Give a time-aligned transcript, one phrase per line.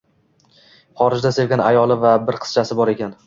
[1.01, 3.15] Xorijda sevgan ayoli va bir qizchasi bor ekan